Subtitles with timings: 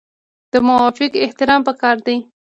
[0.51, 2.17] د مافوق احترام پکار دی